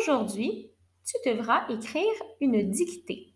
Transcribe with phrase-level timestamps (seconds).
[0.00, 0.70] Aujourd'hui,
[1.04, 2.04] tu devras écrire
[2.40, 3.34] une dictée.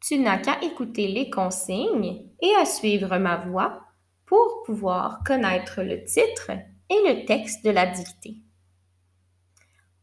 [0.00, 3.80] Tu n'as qu'à écouter les consignes et à suivre ma voix
[4.26, 6.50] pour pouvoir connaître le titre
[6.90, 8.36] et le texte de la dictée.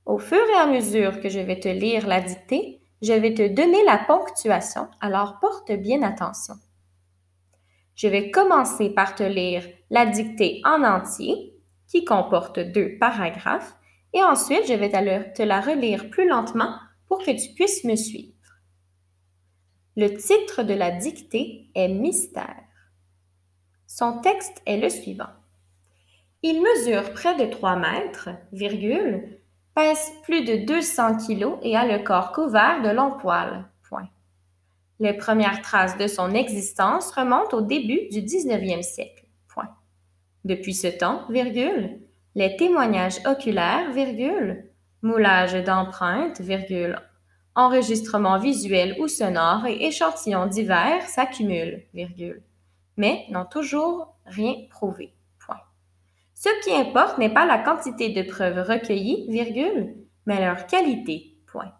[0.05, 3.47] Au fur et à mesure que je vais te lire la dictée, je vais te
[3.47, 6.55] donner la ponctuation, alors porte bien attention.
[7.95, 11.53] Je vais commencer par te lire la dictée en entier,
[11.87, 13.78] qui comporte deux paragraphes,
[14.13, 16.75] et ensuite je vais te la relire plus lentement
[17.07, 18.33] pour que tu puisses me suivre.
[19.95, 22.63] Le titre de la dictée est Mystère.
[23.87, 25.33] Son texte est le suivant.
[26.41, 29.41] Il mesure près de 3 mètres, virgule,
[29.75, 33.65] pèse plus de 200 kg et a le corps couvert de longs poils.
[33.89, 34.07] Point.
[34.99, 39.25] Les premières traces de son existence remontent au début du 19e siècle.
[39.49, 39.75] Point.
[40.45, 41.99] Depuis ce temps, virgule,
[42.39, 44.69] les témoignages oculaires, virgule,
[45.01, 46.97] moulage d'empreintes, virgule,
[47.53, 52.41] enregistrement visuel ou sonore et échantillons divers s'accumulent, virgule,
[52.95, 55.13] mais n'ont toujours rien prouvé.
[56.33, 61.35] Ce qui importe n'est pas la quantité de preuves recueillies, virgule, mais leur qualité.
[61.45, 61.73] Point.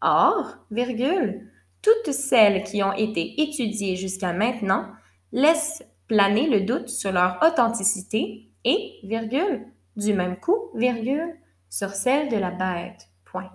[0.00, 1.50] Or, virgule,
[1.82, 4.86] toutes celles qui ont été étudiées jusqu'à maintenant
[5.32, 11.36] laissent planer le doute sur leur authenticité et, virgule, du même coup, virgule,
[11.68, 13.08] sur celle de la bête.
[13.24, 13.50] Point.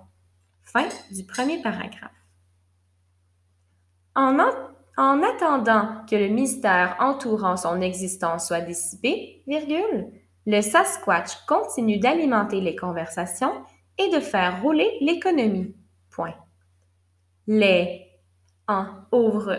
[0.64, 2.11] Fin du premier paragraphe.
[4.16, 4.38] En,
[4.97, 10.11] en attendant que le mystère entourant son existence soit dissipé, virgule,
[10.45, 13.64] le Sasquatch continue d'alimenter les conversations
[13.97, 15.75] et de faire rouler l'économie.
[16.09, 16.36] Point.
[17.47, 18.05] Les
[18.67, 19.58] en ouvre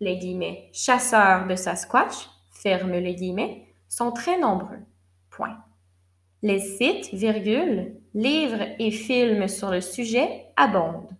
[0.00, 4.80] les guillemets chasseurs de Sasquatch ferme les guillemets sont très nombreux.
[5.30, 5.56] Point.
[6.42, 11.16] Les sites, virgule, livres et films sur le sujet abondent.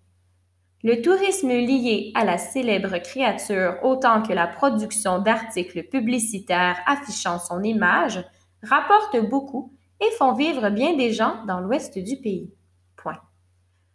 [0.82, 7.62] Le tourisme lié à la célèbre créature autant que la production d'articles publicitaires affichant son
[7.62, 8.22] image
[8.62, 12.52] rapportent beaucoup et font vivre bien des gens dans l'ouest du pays.
[12.96, 13.20] Point.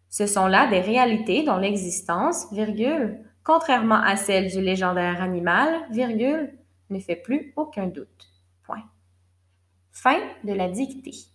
[0.10, 6.58] Ce sont là des réalités dont l'existence, virgule, contrairement à celle du légendaire animal, virgule,
[6.90, 8.31] ne fait plus aucun doute.
[9.92, 11.28] Fin de la dictée.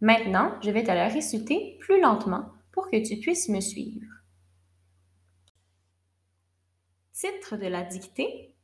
[0.00, 4.06] Maintenant, je vais te la réciter plus lentement pour que tu puisses me suivre.
[7.12, 8.54] Titre de la dictée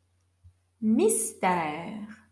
[0.81, 2.27] Mystère.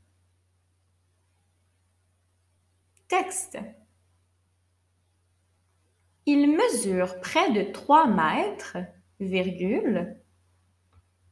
[3.08, 3.58] Texte.
[6.24, 8.78] Il mesure près de 3 mètres,
[9.20, 10.20] virgule.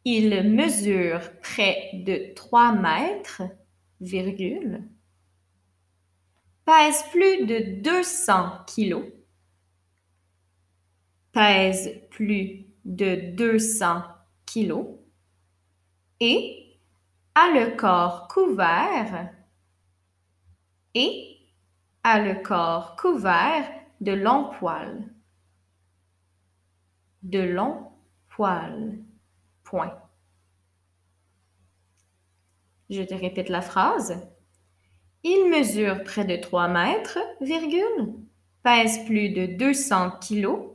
[0.05, 3.43] Il mesure près de 3 mètres,
[4.01, 4.89] virgule
[6.65, 9.07] pèse plus de 200 kilos,
[11.33, 14.03] pèse plus de 200
[14.47, 14.87] kilos
[16.21, 16.79] et
[17.35, 19.35] a le corps couvert
[20.95, 21.39] et
[22.05, 23.69] a le corps couvert
[24.01, 25.11] de longs poils.
[27.23, 27.93] De longs
[28.29, 28.99] poils.
[29.65, 29.99] Point.
[32.91, 34.29] Je te répète la phrase.
[35.27, 38.15] Il mesure près de 3 mètres, virgule,
[38.63, 40.73] pèse plus de 200 kilos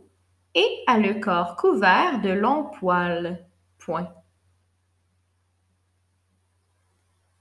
[0.56, 3.46] et a le corps couvert de longs poils.
[3.78, 4.12] Point.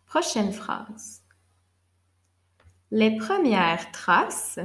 [0.04, 1.24] Prochaine phrase.
[2.90, 4.60] Les premières traces,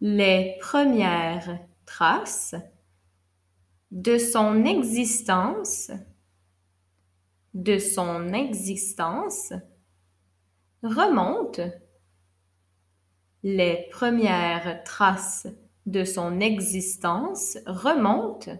[0.00, 2.54] les premières traces
[3.90, 5.90] de son existence,
[7.52, 9.52] de son existence,
[10.84, 11.60] remonte
[13.42, 15.48] les premières traces
[15.86, 18.58] de son existence remontent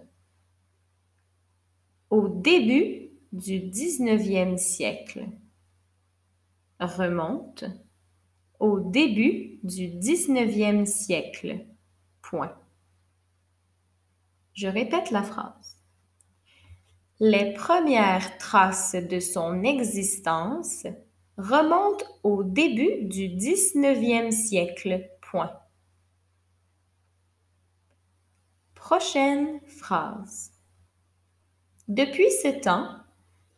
[2.08, 5.26] au début du 19e siècle.
[6.80, 7.64] Remonte
[8.58, 11.66] au début du 19e siècle.
[12.22, 12.56] Point.
[14.54, 15.76] Je répète la phrase.
[17.20, 20.86] Les premières traces de son existence
[21.36, 25.10] remonte au début du 19e siècle.
[28.74, 30.52] Prochaine phrase.
[31.88, 32.88] Depuis ce temps,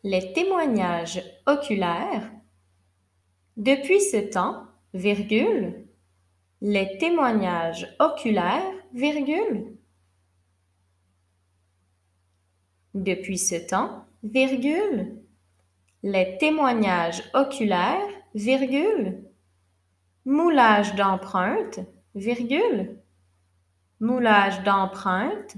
[0.03, 2.31] les témoignages oculaires.
[3.57, 5.85] Depuis ce temps, virgule,
[6.61, 9.77] les témoignages oculaires, virgule.
[12.95, 15.21] Depuis ce temps, virgule,
[16.03, 19.23] les témoignages oculaires, virgule,
[20.25, 21.79] moulage d'empreinte,
[22.15, 22.99] virgule,
[23.99, 25.55] moulage d'empreinte,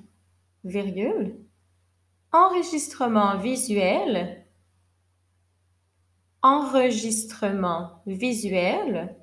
[0.63, 1.35] virgule,
[2.31, 4.45] enregistrement visuel,
[6.41, 9.15] enregistrement visuel.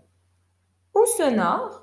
[0.95, 1.83] Ou sonore.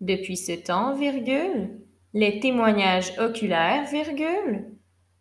[0.00, 1.80] Depuis ce temps, virgule,
[2.14, 4.76] les témoignages oculaires, virgule,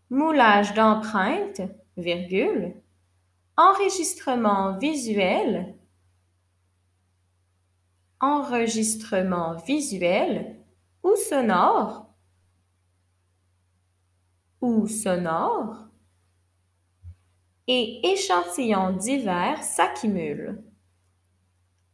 [0.09, 1.61] moulage d'empreinte,
[1.97, 2.75] virgule,
[3.57, 5.75] enregistrement visuel,
[8.19, 10.57] enregistrement visuel
[11.03, 12.13] ou sonore,
[14.61, 15.87] ou sonore,
[17.67, 20.63] et échantillons divers s'accumulent.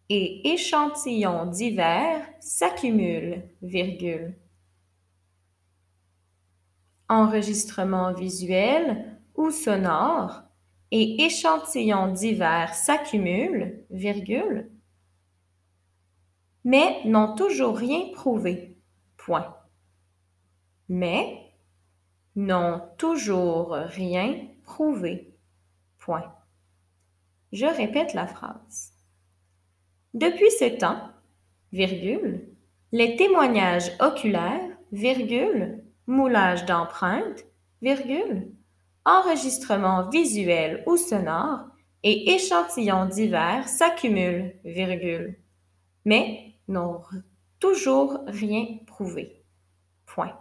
[0.09, 4.35] Et échantillons divers s'accumulent, virgule.
[7.07, 10.43] Enregistrement visuel ou sonore
[10.91, 14.69] et échantillons divers s'accumulent, virgule,
[16.63, 18.77] mais n'ont toujours rien prouvé.
[19.17, 19.55] Point.
[20.89, 21.53] Mais
[22.35, 25.33] n'ont toujours rien prouvé.
[25.99, 26.33] Point.
[27.51, 28.93] Je répète la phrase.
[30.13, 31.09] Depuis ce temps,
[31.71, 32.47] virgule,
[32.91, 37.45] les témoignages oculaires, virgule, moulage d'empreintes,
[37.81, 38.51] virgule,
[39.05, 41.65] enregistrement visuel ou sonore
[42.03, 45.39] et échantillons divers s'accumulent, virgule,
[46.05, 47.03] mais n'ont
[47.59, 49.43] toujours rien prouvé.
[50.05, 50.37] Point.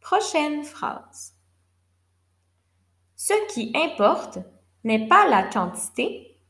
[0.00, 1.34] Prochaine phrase.
[3.16, 4.38] Ce qui importe
[4.84, 6.40] n'est pas la quantité.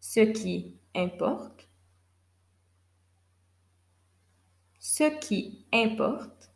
[0.00, 1.68] Ce qui importe.
[4.78, 6.50] Ce qui importe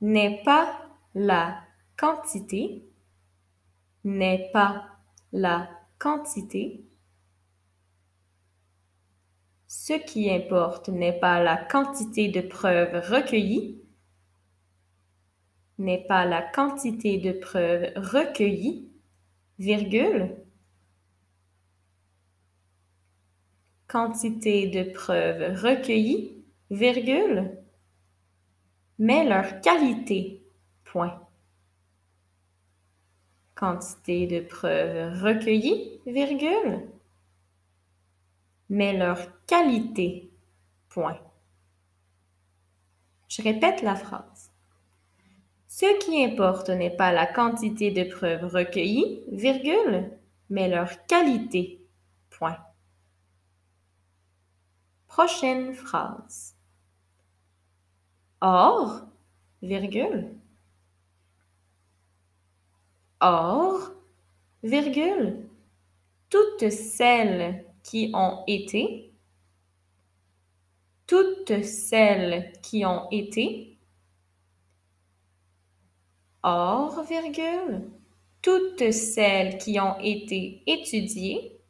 [0.00, 1.60] n'est pas la
[1.96, 2.84] quantité,
[4.04, 4.86] n'est pas
[5.32, 5.68] la
[5.98, 6.84] quantité.
[9.66, 13.82] Ce qui importe n'est pas la quantité de preuves recueillies,
[15.78, 18.90] n'est pas la quantité de preuves recueillies,
[19.58, 20.36] virgule,
[23.88, 27.58] quantité de preuves recueillies, virgule,
[28.98, 30.47] mais leur qualité,
[33.54, 36.88] Quantité de preuves recueillies, virgule,
[38.68, 40.30] mais leur qualité,
[40.88, 41.20] point.
[43.28, 44.50] Je répète la phrase.
[45.66, 50.10] Ce qui importe n'est pas la quantité de preuves recueillies, virgule,
[50.50, 51.86] mais leur qualité.
[52.30, 52.58] Point.
[55.06, 56.54] Prochaine phrase.
[58.40, 59.02] Or,
[59.62, 60.34] virgule.
[63.20, 63.92] Or,
[64.62, 65.48] virgule,
[66.30, 69.12] toutes celles qui ont été,
[71.06, 73.78] toutes celles qui ont été,
[76.44, 77.90] Or, virgule,
[78.42, 81.60] toutes celles qui ont été étudiées,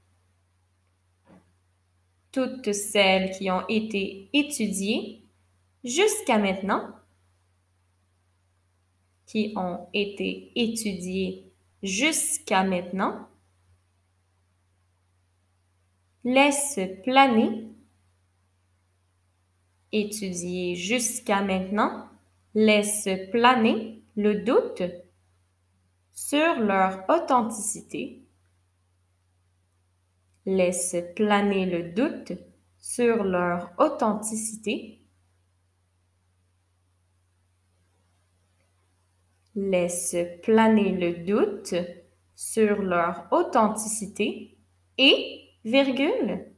[2.30, 5.22] toutes celles qui ont été étudiées
[5.82, 6.97] jusqu'à maintenant,
[9.28, 11.52] qui ont été étudiées
[11.82, 13.28] jusqu'à maintenant,
[16.24, 17.68] laisse planer,
[19.92, 22.08] étudier jusqu'à maintenant,
[22.54, 24.82] laisse planer le doute
[26.10, 28.24] sur leur authenticité,
[30.46, 32.32] laisse planer le doute
[32.78, 34.97] sur leur authenticité,
[39.58, 41.74] laisse planer le doute
[42.34, 44.56] sur leur authenticité
[44.96, 46.52] et, virgule,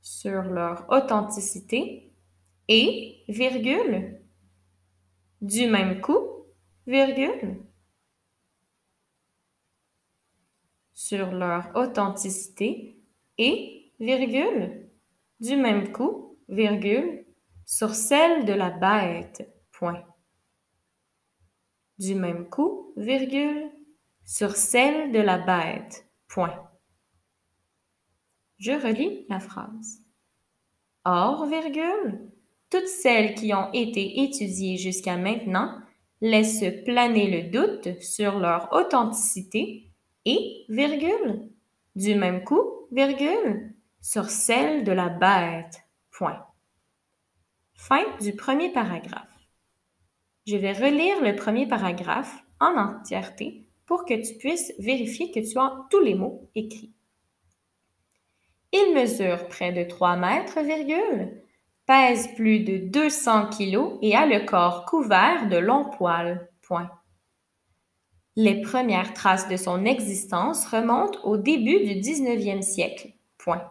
[0.00, 2.12] sur leur authenticité
[2.68, 4.20] et, virgule,
[5.40, 6.46] du même coup,
[6.86, 7.62] virgule,
[10.92, 12.98] sur leur authenticité
[13.38, 14.90] et, virgule,
[15.40, 17.24] du même coup, virgule,
[17.64, 20.04] sur celle de la bête, point.
[21.98, 23.70] Du même coup, virgule,
[24.24, 26.68] sur celle de la bête, point.
[28.58, 30.02] Je relis la phrase.
[31.04, 32.30] Or, virgule,
[32.70, 35.78] toutes celles qui ont été étudiées jusqu'à maintenant
[36.20, 39.92] laissent planer le doute sur leur authenticité
[40.24, 41.48] et, virgule,
[41.94, 45.82] du même coup, virgule, sur celle de la bête.
[46.10, 46.44] Point.
[47.74, 49.35] Fin du premier paragraphe.
[50.46, 55.58] Je vais relire le premier paragraphe en entièreté pour que tu puisses vérifier que tu
[55.58, 56.92] as tous les mots écrits.
[58.72, 61.42] Il mesure près de 3 mètres, virgule,
[61.86, 66.48] pèse plus de 200 kilos et a le corps couvert de longs poils.
[66.62, 66.90] Point.
[68.36, 73.14] Les premières traces de son existence remontent au début du 19e siècle.
[73.38, 73.68] Point.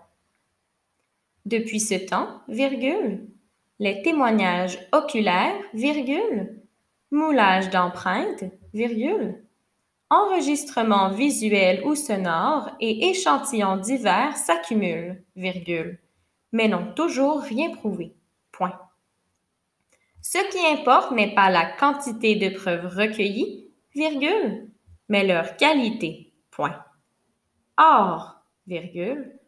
[1.45, 3.27] Depuis ce temps, virgule,
[3.79, 6.64] les témoignages oculaires, virgule,
[7.15, 8.43] moulage d'empreintes,
[8.73, 9.43] virgule,
[10.09, 15.99] enregistrements visuels ou sonores et échantillons divers s'accumulent, virgule,
[16.51, 18.13] mais n'ont toujours rien prouvé.
[18.51, 18.79] Point.
[20.21, 24.69] Ce qui importe n'est pas la quantité de preuves recueillies, virgule,
[25.09, 26.33] mais leur qualité.
[26.51, 26.83] Point.
[27.77, 28.35] Or,
[28.67, 29.39] virgule,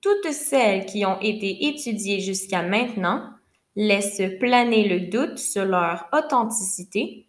[0.00, 3.30] toutes celles qui ont été étudiées jusqu'à maintenant
[3.76, 7.28] laissent planer le doute sur leur authenticité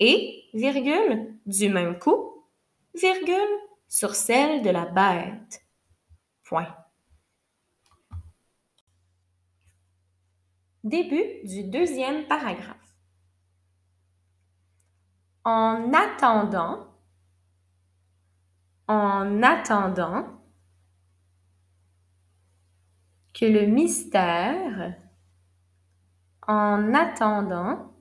[0.00, 2.44] et, virgule, du même coup,
[2.94, 3.34] virgule,
[3.88, 5.64] sur celle de la bête.
[6.44, 6.74] Point.
[10.84, 12.76] Début du deuxième paragraphe.
[15.44, 16.86] En attendant,
[18.86, 20.26] en attendant
[23.32, 24.94] que le mystère,
[26.48, 27.92] en attendant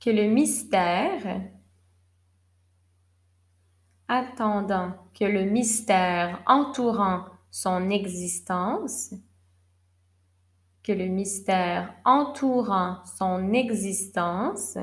[0.00, 1.42] que le mystère,
[4.08, 9.12] attendant que le mystère entourant son existence,
[10.82, 14.78] que le mystère entourant son existence,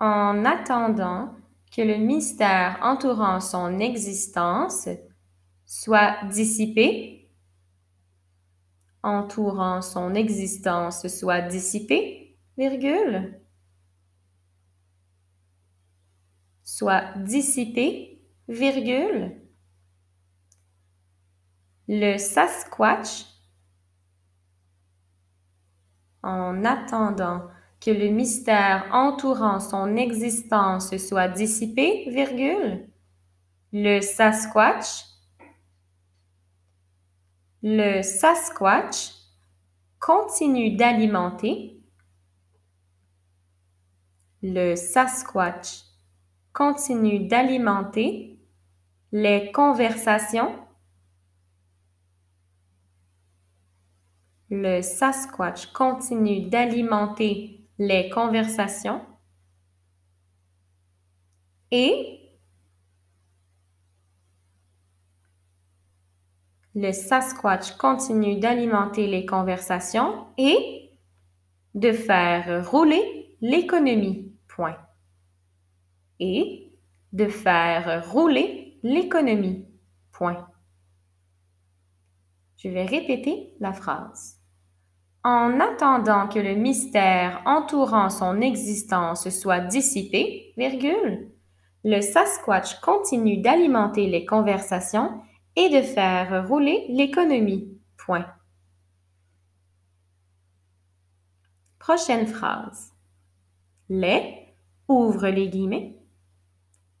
[0.00, 1.34] en attendant
[1.70, 4.88] que le mystère entourant son existence
[5.66, 7.23] soit dissipé,
[9.04, 13.38] entourant son existence soit dissipé, virgule,
[16.64, 19.40] soit dissipé, virgule,
[21.86, 23.26] le Sasquatch,
[26.22, 27.48] en attendant
[27.80, 32.88] que le mystère entourant son existence soit dissipé, virgule,
[33.72, 35.13] le Sasquatch,
[37.66, 39.14] le Sasquatch
[39.98, 41.80] continue d'alimenter,
[44.42, 45.84] le Sasquatch
[46.52, 48.38] continue d'alimenter
[49.12, 50.54] les conversations.
[54.50, 59.00] Le Sasquatch continue d'alimenter les conversations.
[61.70, 62.23] Et
[66.74, 70.90] le Sasquatch continue d'alimenter les conversations et
[71.74, 74.32] de faire rouler l'économie.
[74.48, 74.76] Point.
[76.18, 76.72] Et
[77.12, 79.66] de faire rouler l'économie.
[80.12, 80.46] Point.
[82.56, 84.40] Je vais répéter la phrase.
[85.22, 91.30] En attendant que le mystère entourant son existence soit dissipé, virgule,
[91.84, 95.20] le Sasquatch continue d'alimenter les conversations
[95.56, 97.78] et de faire rouler l'économie.
[97.96, 98.26] Point.
[101.78, 102.92] Prochaine phrase.
[103.88, 104.54] Les,
[104.88, 105.98] ouvre les guillemets,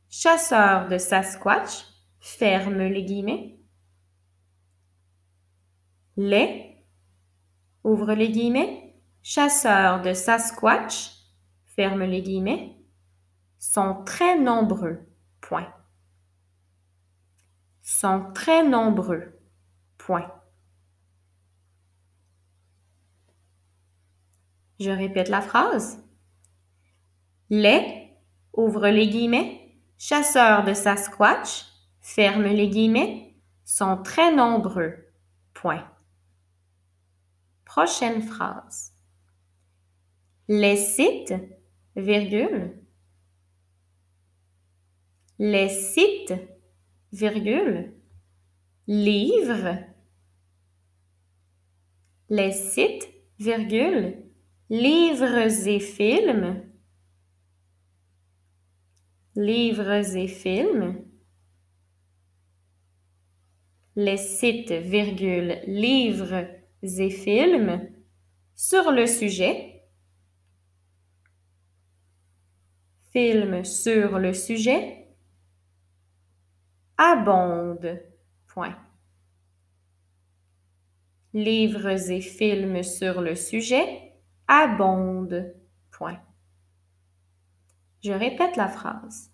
[0.08, 1.84] chasseurs de Sasquatch,
[2.20, 3.58] ferme les guillemets,
[6.16, 6.84] les,
[7.82, 11.10] ouvre les guillemets, chasseurs de Sasquatch,
[11.64, 12.76] ferme les guillemets,
[13.58, 15.00] sont très nombreux.
[15.40, 15.72] Point.
[17.84, 19.38] Sont très nombreux.
[19.98, 20.32] Point.
[24.80, 26.02] Je répète la phrase.
[27.50, 28.10] Les,
[28.54, 31.66] ouvre les guillemets, chasseurs de Sasquatch,
[32.00, 33.36] ferme les guillemets,
[33.66, 35.12] sont très nombreux.
[35.52, 35.86] Point.
[37.66, 38.94] Prochaine phrase.
[40.48, 41.34] Les sites,
[41.96, 42.82] virgule.
[45.38, 46.32] Les sites,
[47.14, 47.94] virgule.
[48.88, 49.78] Livres.
[52.28, 54.16] Les sites, virgule.
[54.68, 56.64] Livres et films.
[59.36, 61.04] Livres et films.
[63.94, 66.48] Les sites, virgule, livres
[66.82, 67.90] et films
[68.56, 69.84] sur le sujet.
[73.12, 75.03] Films sur le sujet.
[76.96, 78.00] Abonde.
[78.46, 78.76] Point.
[81.32, 84.12] Livres et films sur le sujet
[84.46, 85.52] abondent.
[85.90, 86.20] Point.
[88.02, 89.32] Je répète la phrase.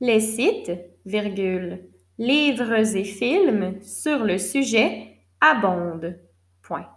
[0.00, 0.72] Les sites,
[1.06, 6.18] virgule, livres et films sur le sujet abondent.
[6.62, 6.90] Point.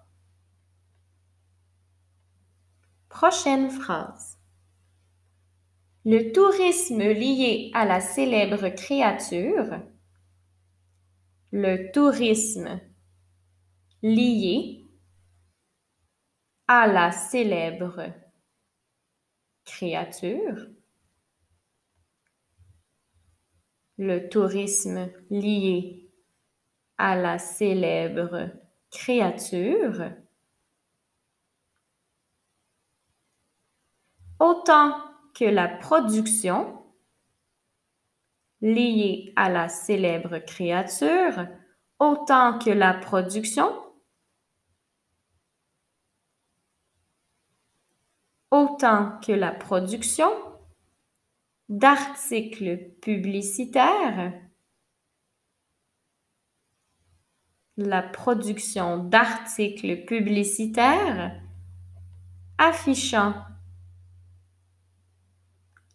[3.07, 4.36] Prochaine phrase.
[6.09, 9.81] Le tourisme lié à la célèbre créature.
[11.51, 12.79] Le tourisme
[14.01, 14.85] lié
[16.69, 18.13] à la célèbre
[19.65, 20.67] créature.
[23.97, 26.09] Le tourisme lié
[26.97, 28.49] à la célèbre
[28.91, 30.13] créature.
[34.39, 35.06] Autant
[35.45, 36.83] la production
[38.61, 41.47] liée à la célèbre créature,
[41.99, 43.71] autant que la production
[48.51, 50.29] autant que la production
[51.69, 54.33] d'articles publicitaires,
[57.75, 61.39] la production d'articles publicitaires
[62.57, 63.33] affichant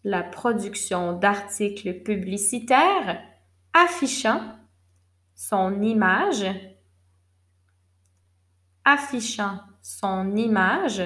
[0.03, 3.21] la production d'articles publicitaires
[3.73, 4.57] affichant
[5.33, 6.45] son image
[8.85, 11.01] affichant son image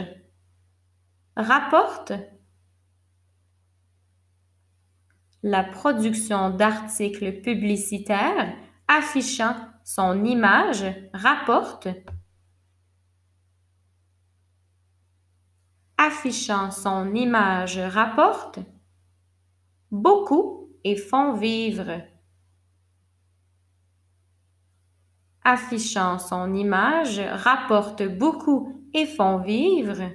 [1.36, 2.14] rapporte
[5.44, 8.56] la production d'articles publicitaires
[8.88, 11.88] affichant son image rapporte
[15.98, 18.60] affichant son image rapporte
[19.92, 22.02] beaucoup et font vivre
[25.44, 30.12] affichant son image rapporte beaucoup et font vivre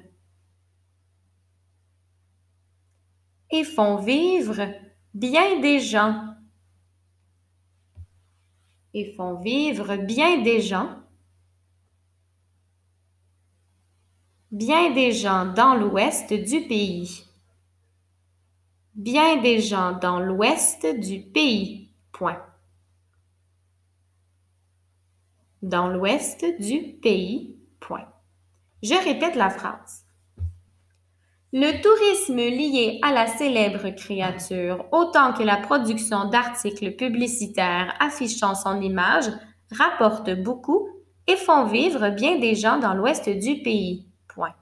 [3.52, 4.66] et font vivre
[5.14, 6.34] bien des gens.
[8.94, 10.98] Et font vivre bien des gens.
[14.50, 17.24] Bien des gens dans l'ouest du pays.
[18.94, 21.90] Bien des gens dans l'ouest du pays.
[22.12, 22.42] Point.
[25.62, 27.56] Dans l'ouest du pays.
[27.80, 28.06] Point.
[28.82, 30.04] Je répète la phrase.
[31.54, 38.80] Le tourisme lié à la célèbre créature, autant que la production d'articles publicitaires affichant son
[38.80, 39.26] image,
[39.70, 40.88] rapporte beaucoup
[41.26, 44.06] et font vivre bien des gens dans l'ouest du pays.
[44.28, 44.54] Point.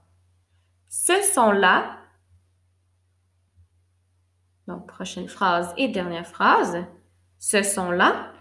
[0.89, 2.00] Ce sont là,
[4.71, 6.85] donc prochaine phrase et dernière phrase,
[7.39, 8.33] ce sont là.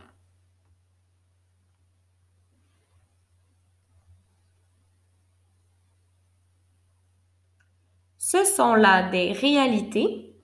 [8.18, 10.40] Ce sont là des réalités,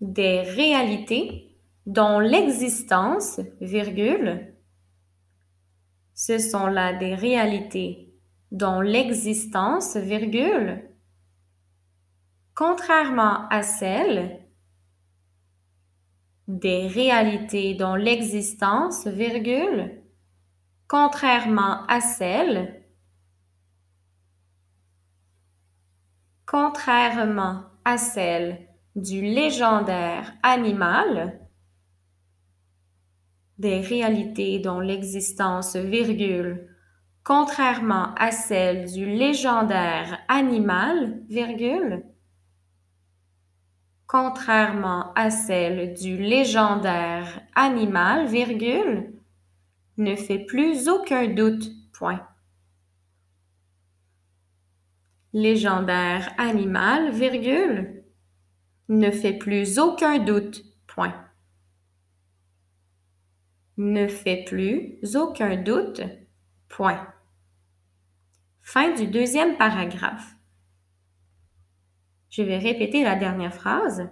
[0.00, 4.54] des réalités dont l'existence, virgule,
[6.14, 8.14] ce sont là des réalités
[8.52, 10.95] dont l'existence, virgule,
[12.56, 14.40] contrairement à celles
[16.48, 20.02] des réalités dont l'existence, virgule,
[20.88, 22.82] contrairement à celle
[28.94, 31.38] du légendaire animal,
[33.58, 36.74] des réalités dont l'existence virgule,
[37.22, 42.15] contrairement à celle du légendaire animal, virgule,
[44.06, 49.12] contrairement à celle du légendaire animal, virgule,
[49.96, 52.26] ne fait plus aucun doute, point
[55.36, 58.04] légendaire animal, virgule,
[58.88, 61.14] ne fait plus aucun doute, point.
[63.76, 66.00] Ne fait plus aucun doute,
[66.70, 67.06] point.
[68.62, 70.35] Fin du deuxième paragraphe.
[72.30, 74.08] Je vais répéter la dernière phrase.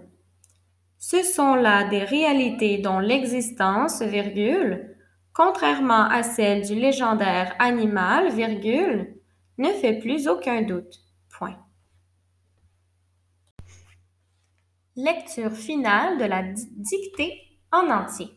[0.98, 4.96] Ce sont là des réalités dont l'existence, virgule,
[5.35, 9.20] contrairement à celle du légendaire animal, virgule,
[9.59, 11.00] ne fait plus aucun doute.
[11.29, 11.59] Point.
[14.96, 17.40] Lecture finale de la dictée
[17.72, 18.31] en entier.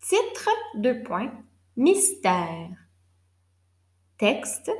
[0.00, 1.32] Titre de points.
[1.76, 2.70] Mystère.
[4.16, 4.70] Texte.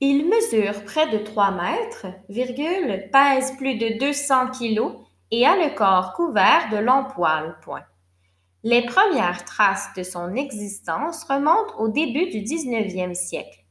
[0.00, 2.06] Il mesure près de 3 mètres,
[3.10, 4.92] pèse plus de 200 kilos
[5.32, 7.58] et a le corps couvert de longs poils.
[7.62, 7.82] Point.
[8.62, 13.64] Les premières traces de son existence remontent au début du 19e siècle.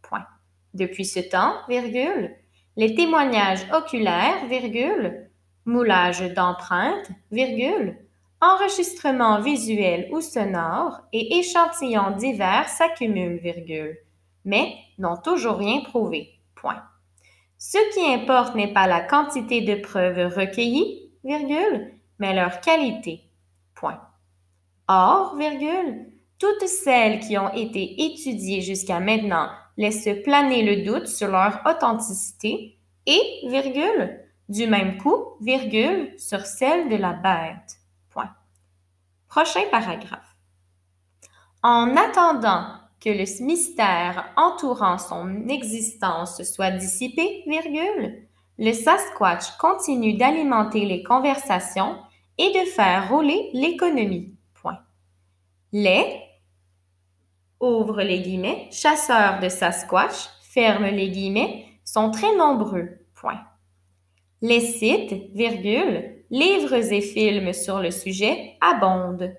[0.74, 5.30] Depuis ce temps, les témoignages oculaires, virgule,
[5.66, 7.98] moulage d'empreintes, virgule,
[8.42, 13.98] enregistrement visuel ou sonore et échantillons divers s'accumulent, virgule,
[14.48, 16.40] mais n'ont toujours rien prouvé.
[16.56, 16.82] Point.
[17.60, 23.30] Ce qui importe n'est pas la quantité de preuves recueillies, virgule, mais leur qualité.
[23.76, 24.02] Point.
[24.88, 31.28] Or, virgule, toutes celles qui ont été étudiées jusqu'à maintenant laissent planer le doute sur
[31.28, 37.82] leur authenticité et, virgule, du même coup, virgule, sur celle de la bête.
[38.10, 38.34] Point.
[39.28, 40.38] Prochain paragraphe.
[41.64, 47.44] En attendant que le mystère entourant son existence soit dissipé,
[48.60, 51.98] le Sasquatch continue d'alimenter les conversations
[52.38, 54.34] et de faire rouler l'économie.
[55.74, 56.22] Les
[57.60, 62.90] ouvre les guillemets, chasseurs de Sasquatch, ferme les guillemets, sont très nombreux.
[64.42, 69.36] Les sites, livres et films sur le sujet abondent.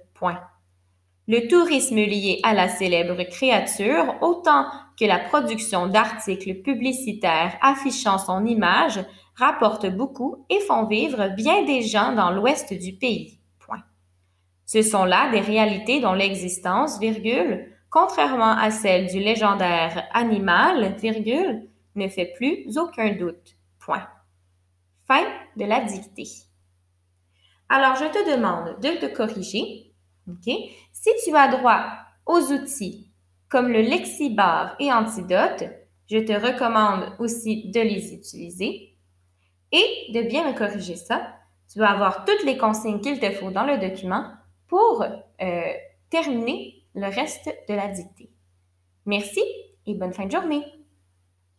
[1.28, 4.64] Le tourisme lié à la célèbre créature, autant
[4.98, 8.98] que la production d'articles publicitaires affichant son image,
[9.34, 13.38] rapportent beaucoup et font vivre bien des gens dans l'ouest du pays.
[13.58, 13.84] Point.
[14.64, 21.68] Ce sont là des réalités dont l'existence, virgule, contrairement à celle du légendaire animal, virgule,
[21.94, 23.58] ne fait plus aucun doute.
[23.78, 24.08] Point.
[25.06, 25.24] Fin
[25.58, 26.28] de la dictée.
[27.68, 29.87] Alors, je te demande de te corriger.
[30.92, 31.84] Si tu as droit
[32.26, 33.10] aux outils
[33.48, 35.64] comme le lexibar et antidote,
[36.10, 38.96] je te recommande aussi de les utiliser
[39.72, 41.34] et de bien me corriger ça.
[41.70, 44.24] Tu vas avoir toutes les consignes qu'il te faut dans le document
[44.68, 45.72] pour euh,
[46.10, 48.30] terminer le reste de la dictée.
[49.06, 49.42] Merci
[49.86, 50.77] et bonne fin de journée.